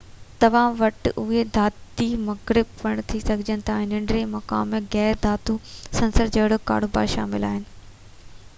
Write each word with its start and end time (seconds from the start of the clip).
توهان 0.43 0.69
وٽ 0.77 1.09
اهي 1.23 1.41
ڌاتي 1.57 2.07
مرڪب 2.29 2.71
پڻ 2.79 3.01
ٿي 3.11 3.21
سگهن 3.25 3.61
ٿاجن 3.67 3.85
۾ 3.85 3.85
ننڍڙي 3.91 4.23
مقدار 4.33 4.65
۾ 4.73 4.81
غير 4.95 5.21
ڌاتو 5.27 5.57
عنصر 6.01 6.35
جهڙوڪ 6.39 6.65
ڪاربان 6.73 7.11
شامل 7.17 7.47
آهن 7.51 7.65